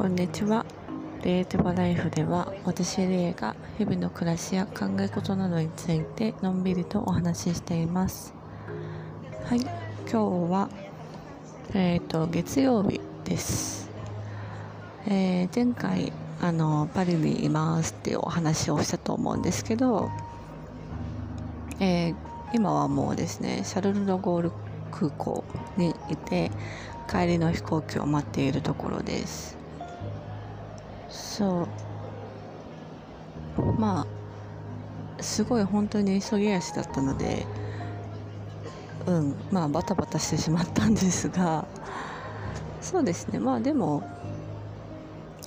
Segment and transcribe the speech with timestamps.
[0.00, 0.64] こんにちは。
[1.24, 8.32] レーティブライフでは私レイが日々の暮らしや考え事などについてのんびりとお話ししています。
[9.44, 9.68] はい、今
[10.06, 10.16] 日
[10.50, 10.70] は
[11.74, 13.90] えっ、と月曜日です。
[15.06, 20.08] えー前回あのパリにいますっていうお話をしたと思うんですけど、
[21.78, 22.14] えー
[22.54, 24.52] 今はもうですねシャルル・ド・ゴール
[24.92, 25.44] 空港
[25.76, 26.50] にいて
[27.06, 29.59] 帰りの飛行機を待っているところです
[31.10, 31.68] そう。
[33.78, 34.06] ま
[35.18, 37.46] あすごい本当に急ぎ足だったので
[39.06, 41.66] うんまあバタバタしてしまったんですが
[42.80, 43.38] そうですね。
[43.38, 44.02] まあでも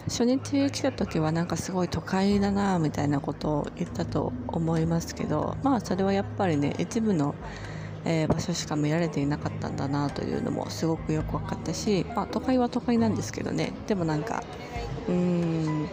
[0.08, 7.36] 初日来た時はなんかすごい都会だなみたいなことを言ったと思いますけどまあそれはやっぱりね一部の、
[8.06, 13.74] えー場所しか見られていなかったんだなというのもすごくよく分かったし、まあ、都会は都会なんですけどね。
[13.88, 14.44] でもなんか
[15.08, 15.90] うーん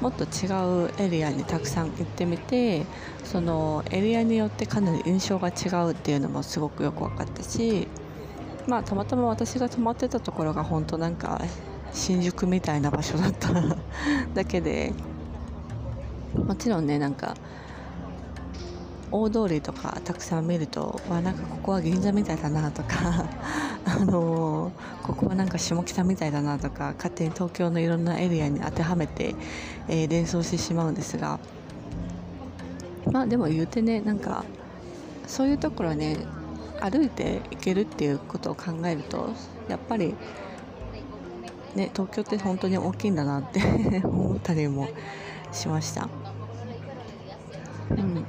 [0.00, 0.48] もっと違
[0.88, 2.84] うエリアにたくさん行ってみて
[3.22, 7.86] そのエリアによってかなり印象が違うっていうのもすごくよく分かったし
[8.66, 11.40] まあたまたま私が泊まってたところが本当なんか
[11.92, 13.52] 新宿みたいな場所だった
[14.34, 14.92] だけで
[16.34, 17.36] もちろんねなんか
[19.12, 23.28] 大通りとかたくさん見るとわなんかここは銀座みたいだなとか
[23.84, 29.34] あのーここはなんか下北みたいだなとか勝手に東京のいろんなエリアに当てはめて、
[29.88, 31.40] えー連想してしまうんですが
[33.10, 34.44] まあでも言うてねなんか
[35.26, 36.16] そういうところね
[36.80, 39.30] 歩いて行けるっていうことを考えると
[39.68, 40.14] やっぱり
[41.74, 43.60] ね東京って本当に大きいんだなって
[44.04, 44.88] 思ったりも
[45.52, 46.08] しました。
[47.90, 48.26] うん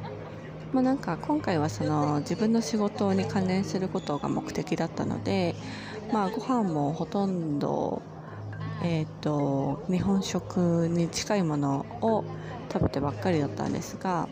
[0.74, 5.56] まあ、なんか今回はその自分の仕事に関連することが目的だったので、
[6.12, 8.02] まあ、ご飯もほとんど、
[8.84, 12.26] えー、と日本食に近いものを
[12.72, 14.28] 食べてばっかりだったんですが、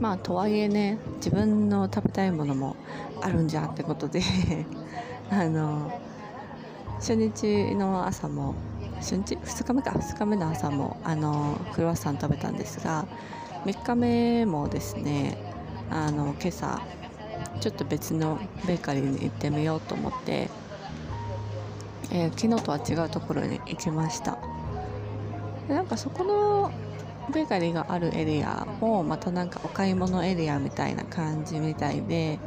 [0.00, 2.76] まあ、とはいえね自分の食べたいものも
[3.22, 4.22] あるんじゃってことで
[5.30, 5.90] あの
[7.00, 8.54] 初日の朝も
[8.96, 9.90] 初日？2日目か。
[9.90, 13.06] 2日目の朝もあのクロワッサン食べたんですが
[13.66, 15.36] 3日目もですね
[15.90, 16.80] あの今朝
[17.60, 20.48] ちょっと別のベーカリーに行ってみようと思って、
[22.12, 24.38] えー昨日とは違うところに行きました。
[25.66, 26.70] でなんかそこの
[27.34, 32.38] ベーカリーがあるエリアもまたなんかお買い物エリアみたいな感じみたいで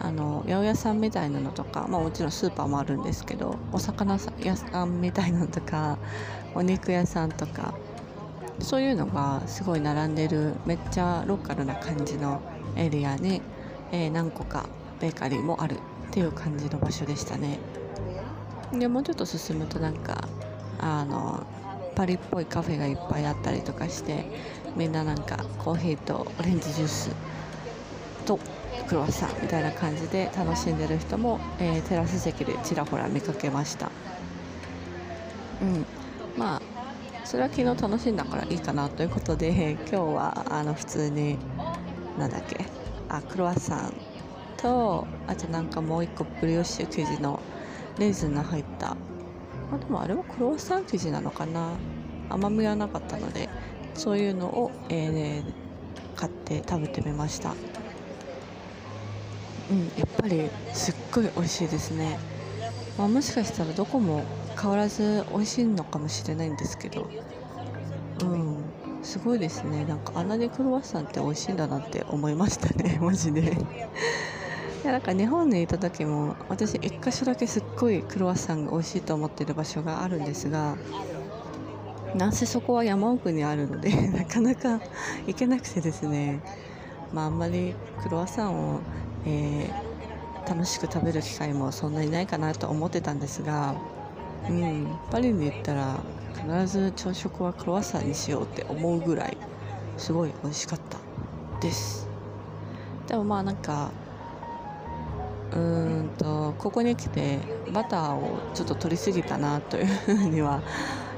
[0.00, 5.98] あの八百屋さんみたいなのとか、まあ、もちろんスーパーもあるんですけどお魚屋さんみたいなのとか
[6.54, 7.74] お肉屋さんとか
[8.60, 12.40] そういうのがすごい並んでるめっちゃローカルな感じの
[12.76, 13.42] エリアに、
[13.90, 14.66] えー何個か
[15.00, 15.78] ベーカリーもあるっ
[16.12, 17.58] ていう感じの場所でしたね。
[18.72, 20.28] でもうちょっと進むとなんか
[20.78, 21.44] あの
[21.94, 24.24] パリっぽいカフェがいっぱいあったりとかして
[24.76, 27.10] みんななんかコーヒーとオレンジジュース
[28.24, 28.38] と
[28.88, 33.90] クロワッサンみたいな感じで楽しんでる人も、えーテラス席でちらほら見かけました。
[35.60, 35.86] うん。
[36.36, 36.71] まあ
[37.32, 41.38] それは昨日楽しんだからいいかなということで今日はあの普通に
[42.18, 42.66] なんだっけ
[43.08, 43.94] あクロワッサン
[44.58, 47.40] とあとなんかもう一個ブリオッシュ生地の
[47.98, 48.98] レーズンが入った
[49.72, 51.70] あでもあれはクロワッサン生地なのかな。
[52.28, 53.48] 甘みはなかったので
[53.94, 55.52] そういうのを、えー
[56.14, 57.54] 買って食べてみました。
[59.70, 62.18] うんやっぱりすっごい美味しいですね、
[62.98, 64.22] まあ、もしかしたらどこも
[64.62, 67.10] 変わらず美味しいのかもしれないんですけど。
[68.20, 68.56] うん。
[69.02, 69.84] すごいですね。
[69.84, 72.98] なんかあんなにクロワッサンって美味しいんだなって思いましたね。
[73.02, 73.40] マジで。
[73.40, 80.76] いやなんか日本にいた時も私一箇所だけすっごいクロワッサンが美味しいと思ってる場所があるんですが
[82.16, 84.80] なんせそこは山奥にあるので なかなか
[85.26, 86.40] 行けなくてですね。
[87.12, 88.80] まああんまりクロワッサンを、
[89.24, 89.92] えー
[90.44, 93.76] 楽しく食べる機会もそんなにないかなと思ってたんですが
[94.48, 96.04] うん、パリに行ったら
[96.34, 99.36] 必ず朝食はクロワッサンにしようって思うぐらい
[99.96, 100.98] すごい美味しかった
[101.60, 102.08] です。
[103.06, 103.92] でもまあなんか
[105.52, 107.38] うーんとここに来て
[107.72, 110.62] バターをちょっと取りすぎたなというふうには、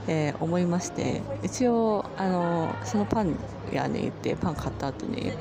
[0.06, 3.38] えー思いまして一応あのそのパン
[3.73, 5.32] 屋に行ってパン買った後に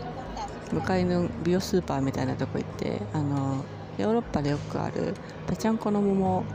[0.72, 3.66] 向かいの美容スーパーみたいなとこ行ってあの
[3.98, 5.14] ヨーロッパでよくある
[5.48, 6.46] ぺちゃんこの桃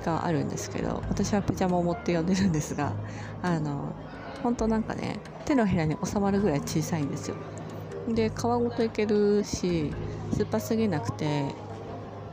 [0.00, 2.96] があるんですけど私はペチャモモって呼んでるんですが
[3.42, 3.96] あの
[4.42, 7.36] 本当なんかね手のひらに収まるぐらい小さいんですよ。
[8.06, 9.96] で皮ごといけるし
[10.30, 11.56] 酸っぱすぎなくて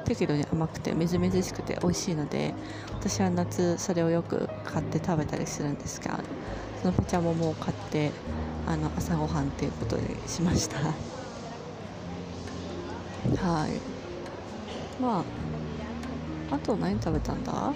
[0.04, 2.58] 適度に甘くてみずみずしくて美味しいので
[2.94, 6.24] 私は夏それをよく買って食べたりするんですが
[6.76, 8.22] そのペチャモモを買って
[8.66, 11.02] あの朝ごはんっていうことにしました。
[13.36, 13.84] はい。
[14.98, 15.49] まあ
[16.52, 17.74] あと何食べたんだ？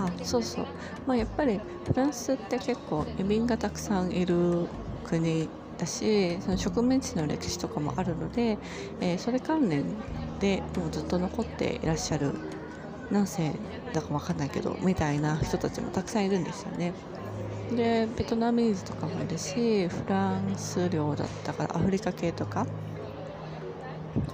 [0.00, 0.66] あそうそう。
[1.06, 4.66] まあやっぱりフランスって結構移民がたくさんいる
[5.04, 5.48] 国
[5.78, 8.58] だしその植民地の歴史とかもあるので、
[9.00, 9.84] えー、それ関連
[10.40, 12.32] でもうずっと残っていらっしゃる
[13.10, 13.52] 何世
[13.92, 16.92] だか分かんないけどみたいな人たちもたくさんいるんですよね。
[17.74, 22.66] でベトナミーズとかもいるしフランス領だったからアフリカ系とか。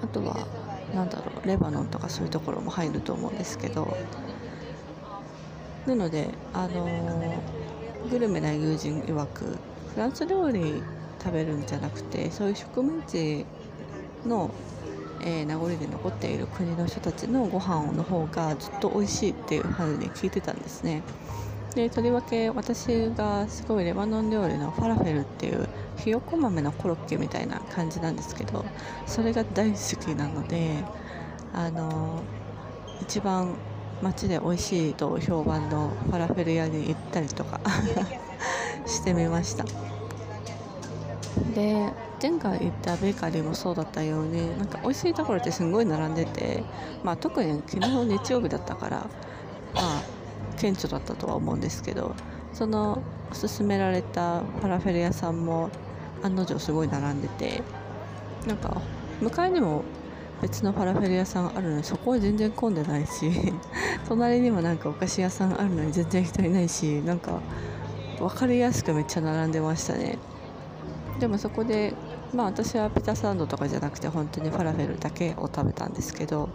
[0.02, 0.46] あとは
[0.94, 3.96] 何だろうレバノンとかそういうところも入ると思うんですけど
[5.86, 7.42] なのであの、
[8.10, 9.58] グルメな友人曰く
[9.92, 10.82] フランス料理
[11.22, 13.44] 食べるんじゃなくてそういう植民地
[14.26, 14.50] の、
[15.20, 21.02] えー、名残で残っている国の人たちのご飯の方がずっと美味しいっていうふうに聞いてたんですね。
[21.74, 22.86] でとりわけ私
[23.16, 28.64] がすごいレバノン料理のファラフェルっていうひよこ豆のコロッケみたいな感じなんですけど
[29.06, 30.84] それが大好きなので
[31.52, 32.22] あの
[33.02, 33.56] 一番
[34.02, 37.60] 街で美味しいと評判のファラフェル屋に行ったりとか
[38.86, 39.64] してみました。
[41.54, 41.92] で
[42.22, 46.64] 前回行ったベーカリーもそうだったようになんか美味しいところってすごい並んでて、
[47.02, 48.96] まあ、特に昨日日曜日だったから
[49.74, 50.02] まあ
[50.54, 52.14] 顕著だったとは思うんですけど
[52.52, 53.02] その
[53.32, 55.70] 勧められたファラフェル屋さんも
[56.22, 57.62] 案の定すごい並んでて
[58.46, 58.80] なんか
[59.20, 59.84] 向かいにも
[60.42, 63.30] 別のファラフェル屋さんあるのにそこは全然混んでないし
[64.08, 67.40] 隣にもなんかお菓子屋さんあるのに全然人いないしなんか
[68.18, 70.18] 分かりやすくめっちゃ並んでましたね。
[71.18, 71.94] でもそこで
[72.34, 76.48] まあ私はピザサンドとかじゃなくて本当にファラフェルだけを食べたんですけど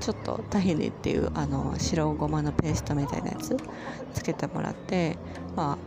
[0.00, 3.56] ちょっとタヒニっていうあの白ごまのペーストみたいなやつ
[4.12, 5.16] つけてもらって
[5.54, 5.78] まあ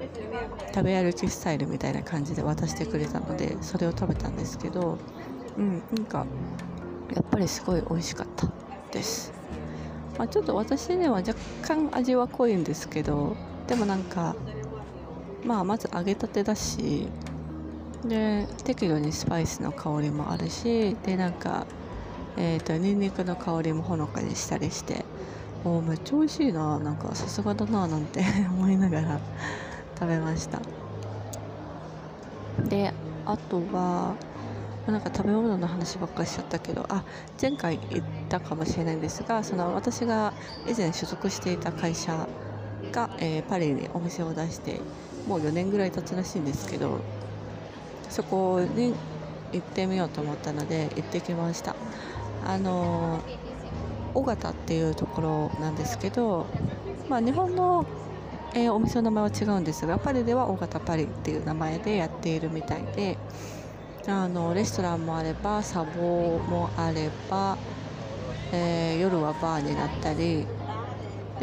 [0.74, 4.98] 食べ歩きスタイルみたいな感じで渡してくれたのでそれを食べたんですけど
[5.57, 6.25] うんなんか
[7.13, 8.48] やっぱりすごい美味しかった
[8.92, 9.34] です、
[10.18, 13.36] まあ、ちょっと私には若干味は濃いんですけど
[13.68, 14.36] でもなんか
[15.46, 17.07] まあまず揚げたてだし
[18.05, 21.65] で適度にスパイスの香りもあるしでなんか
[22.35, 25.05] えーと、ニンニクの香りもほのかにしたりして
[25.63, 29.19] おめっちゃ美味しいななんかさすがだななんて 思いながら
[30.00, 30.59] 食べました。
[32.67, 32.94] で
[33.25, 34.15] あとは
[34.88, 37.03] なんか食べ物の話ばっかりしちゃったけどあ
[37.41, 40.33] 前回言ったかもしれないんですがその私が
[40.67, 42.27] 以前所属していた会社
[42.91, 44.81] が、えー、パリにお店を出して
[45.25, 47.00] もう4年ぐらい経つらしいんですけど
[48.13, 48.94] そこに
[49.54, 51.75] 行ってみようと思ったので行ってきました。
[52.45, 53.19] あの
[54.13, 56.45] 尾形っていうところなんですけど、
[57.10, 57.88] まあ、日本の、
[58.54, 63.18] えー、お店の名前は違うんですがパリでは尾形パリっていう名前でやっているみたいで
[64.07, 67.57] あのレストランもあれば茶房もあれば、
[68.51, 70.45] えー、夜はバーになったり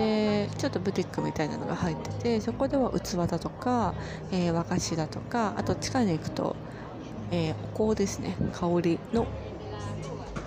[0.01, 3.95] でちょっとブティックみたいなのが入っててそこでは器だとか、
[4.33, 6.57] えー、和菓子だとかあと地下に行くと、
[7.31, 8.35] えー、お香ですね。
[8.55, 9.27] 香りの、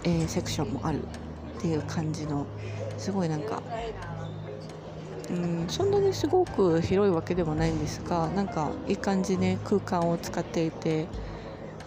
[0.03, 2.47] えー、セクションもあるっていう感じの
[2.97, 3.61] すごいなんか
[5.29, 11.07] うんそんなにすごく広いわけでもないんですがなんかいい感じね空間を使っていて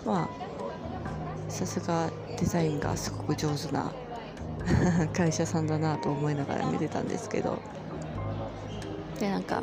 [0.04, 3.92] まあさすがデザインがすごく上手な
[5.16, 7.58] 会社さんだなと思いながら見てたんですけど。
[9.18, 9.62] でなんか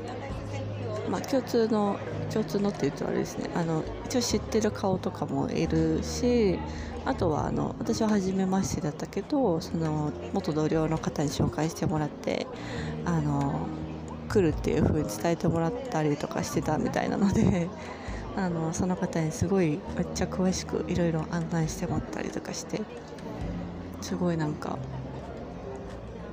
[1.10, 1.98] まあ共通の
[2.32, 3.50] 共通のって言うとあれですね。
[3.56, 6.58] あの一応知ってる顔とかもいるし
[7.06, 12.48] あとはあの私は初めましてだったけどその元同僚の方に紹介してもらって
[13.06, 13.68] あの
[14.30, 17.70] 来るっていう風に伝えてもらったりとかしてたみたいなので
[18.36, 22.82] あのその方にすごいめっちゃ詳しくいろいろ案内してもらったりとかして。
[24.04, 24.78] すごいなんか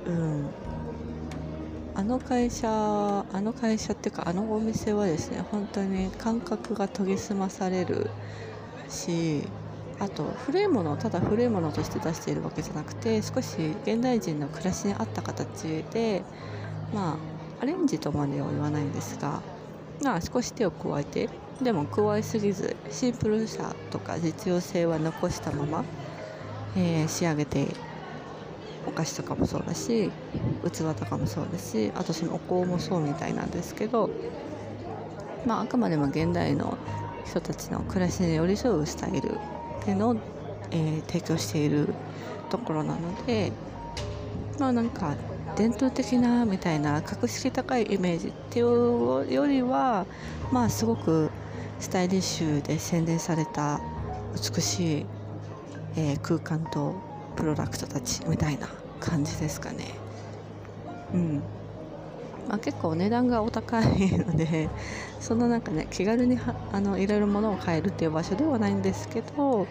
[0.05, 0.45] うん。
[1.93, 8.09] あの会社あの会社っていうかあのお店はですね本当に感覚が研ぎ澄まされる
[8.89, 9.43] し
[9.99, 16.23] あと古いものをただ古いものとして出しているわけじゃなくて少し現代人の暮らしに合った形で
[16.93, 17.19] ま
[17.59, 19.43] あアレンジとまでは言わないんですが、
[20.01, 21.29] まあ、少し手を加えて
[21.61, 25.85] でも加えすぎずシンプルさとか実用性は残したまま
[26.75, 27.67] えー、仕上げて
[28.87, 30.11] お菓子とかもそうだし
[30.63, 34.09] 器とかもそうだしあとそのお香もそうみたいなんですけど、
[35.45, 36.77] まあ、あくまでも現代の
[37.25, 40.15] 人たちの暮らしに寄り添うスタイルっていうのを、
[40.71, 41.93] えー、提供している
[42.49, 43.51] ところなので
[44.59, 45.15] まあなんか
[45.55, 50.05] 伝統的なみたいな格式高いイメージっていうよりは
[50.51, 51.29] まあすごく
[51.79, 53.81] スタイリッシュで洗練された
[54.33, 55.05] 美しい、
[55.95, 56.95] えー、空間と
[57.35, 58.67] プロダクトたちみたいな
[58.99, 59.85] 感じですかね。
[61.13, 61.43] うん
[62.47, 64.69] まあ、結構値段がお高いので
[65.19, 69.67] そのなんかね気軽にはあのいろいろ物を買えるっていう場所ではないんですけど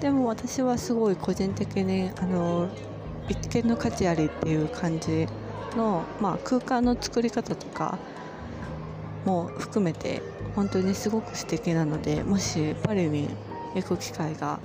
[0.00, 2.68] でも私はすごい個人的にあの
[3.28, 5.28] 一見の価値ありっていう感じ
[5.76, 7.98] の、まあ、空間の作り方とか
[9.24, 10.22] も含めて
[10.54, 13.28] 本当にすごく素敵なのでもしパリに
[13.74, 14.58] 行く機会が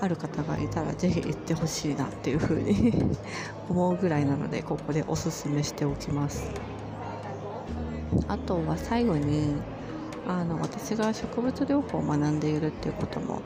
[0.00, 2.92] ある方がいたらぜひ行ってほしいなっていうふうに
[3.68, 6.50] 思うぐらいなのでここでおすすめしておきます
[8.28, 9.54] あとは最後に
[10.26, 13.42] あの私が植物療法を学んでいるっていうことも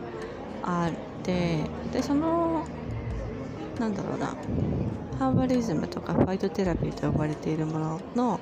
[0.62, 1.58] あって
[1.92, 2.64] でその
[3.78, 4.36] なんだろうな
[5.18, 8.40] ハーバリズムとかファイトテラピーと呼ばれているものの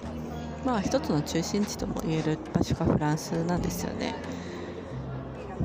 [0.64, 4.14] まあ一つの中心地とも言える場所がフランスなんですよね。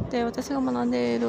[0.09, 1.27] で私が学んでいる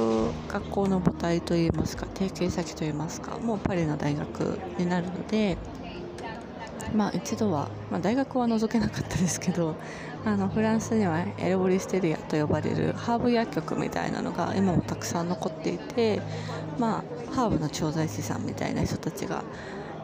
[0.49, 5.59] 学校の母体といいますか提携先といいますかもうパリの大学になるので
[6.95, 9.75] まあ一度は、まあ、大学は除けなかったですけど
[10.25, 16.23] あのフランスにはエルボリステリアと呼ばれるハーブ薬局みたいなのが今もたくさん残っていて
[16.79, 19.43] まあハーブの調剤師さんみたいな人たちが、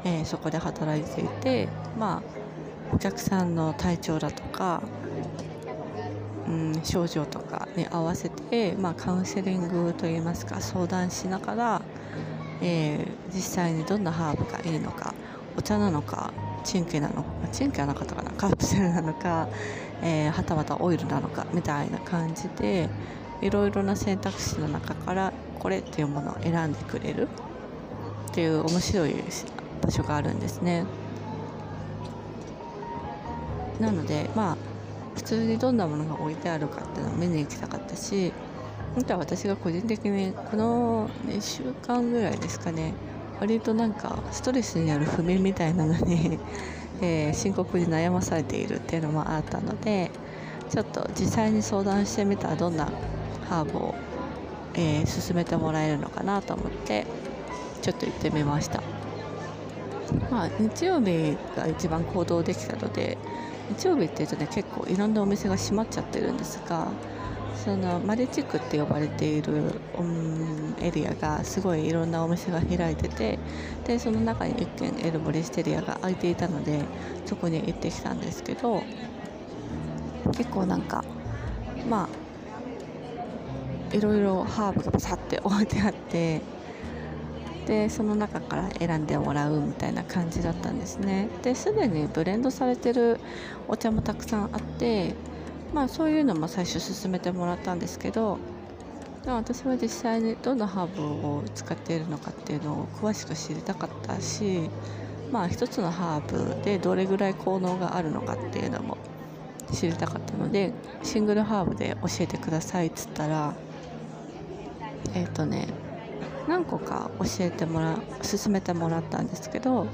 [0.05, 4.83] えー、そこで働いていてまあお客さんの体調だとか
[6.49, 11.83] うん、症状とかに合わせて、まあ、カウンセリングといいますか相談しながら、
[12.61, 15.15] えー、実際にどんなハーブがいいのか
[15.57, 16.33] お茶なのか
[16.65, 19.49] チンケなのかチンケはなかったかなカプセルなのか、
[20.03, 22.89] えー、はたまたオイルなのかみたいな感じで
[23.41, 27.29] いろいろな選択肢の中からこれっていうものを選んでくれる
[28.31, 29.15] っていう面白い
[29.83, 30.85] 場所があるんですね。
[33.81, 34.74] なのでまあ
[35.15, 38.33] 普通にどんなものが置いてあるかっていうのを見に行きたかったし
[38.97, 42.95] あとは私が個人的にこの2週間ぐらいですかね
[43.41, 46.39] 割となんかストレスによる不眠みたいなのに
[47.03, 50.11] え、深刻に悩まされているっていうのもあったので
[50.71, 52.89] ちょっと実際に相談してみたらどんな
[53.49, 53.95] ハーブを、
[54.75, 57.07] えー、進めてもらえるのかなと思って
[57.83, 58.83] ちょっと行ってみました。
[60.31, 63.19] まあ日曜日が一番行動できたので
[63.71, 66.89] 日曜日っていうとね結構いろんなお店が閉まっちゃってるんですが
[67.65, 73.39] そのマレ地区って呼ばれている、うん、エリアがすごいいろんなお店が開いてて
[73.87, 76.85] でその中に1軒エルボリステリアが空いていたので
[77.25, 78.83] そこに行ってきたんですけど
[80.37, 81.05] 結構なんか
[81.89, 82.09] ま
[83.93, 86.43] あいろいろハーブがパサって置いてあって
[87.67, 91.29] でその中から選んでもらうみたいな感じだったんですね。
[91.43, 93.19] ですでにブレンドされてる
[93.69, 95.15] お茶もたくさんあって
[95.73, 98.39] まあそういうのも最初進めてもらったんですけど
[99.27, 104.69] 私は実際にどんなハーブを使っているのかっていうのを詳しく知りたかったし
[105.33, 108.99] まあ一つのハーブでどれぐらい効能があるのかっていうのも
[109.73, 113.55] 知りたかったのでシングルハーブで教えてくださいっつったら
[115.15, 115.69] えっ、ー、とね
[116.49, 119.87] 何個か教えてもら勧めてもらったんですけど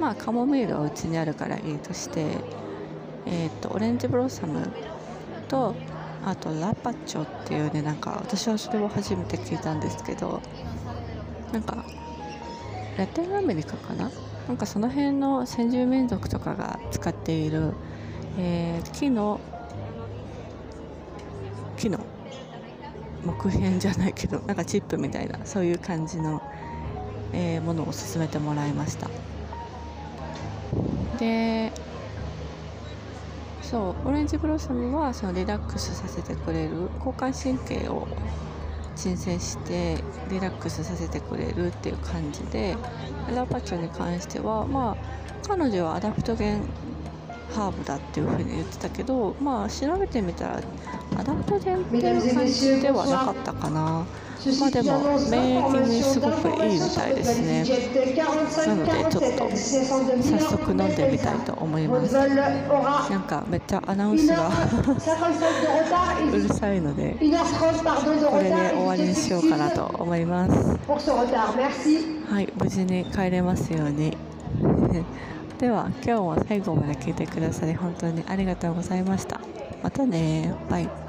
[0.00, 2.38] まあカモミールはうちにあるからいいとして
[3.26, 4.70] えっ、ー、とオレンジブロッサム
[5.48, 5.74] と
[6.24, 10.40] あとラパチョっていうねなんか私はそれを初めて聞いたんですけど
[11.52, 11.84] なんか
[12.96, 14.10] ラテンアメリカかな？
[14.48, 17.72] なんかその辺の先住民族とかが使っている、
[18.38, 19.40] えー、木の
[23.24, 26.42] 木片じゃないけどなんかチップみたいなそういう感じの、
[27.32, 29.10] えー、ものを勧めてもらいました。
[31.18, 31.72] で
[33.62, 38.06] そうオレンジブロッサムはそのリラックスさせてくれる交感神経を
[38.94, 42.76] 鎮静してリラックスさせてくれるっていう感じで
[43.34, 44.96] ラパチョに関してはまあ
[45.48, 46.74] 彼女はアダプトゲン
[47.54, 50.62] ハーブだっていうふうに言ってたけどまあ調べてみたら
[51.16, 54.06] アダプトゲンっていう感じではなかったかな。
[54.60, 57.64] まあでも免疫にすごくいいみたいですね。
[58.66, 62.12] なのでちょっと早速飲んでみたいと思います。
[62.12, 62.26] な
[63.18, 64.50] んかめっちゃアナウンスが
[66.30, 70.78] うるさいのでこれで終わりにしようかなと思います。
[72.28, 74.16] はい無事に帰れますように。
[75.58, 79.40] では今日も最後まで聞いてくださり本当にありがとうございました。
[79.82, 81.03] またねバイ。